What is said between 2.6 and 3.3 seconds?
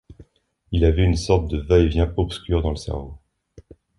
dans le cerveau.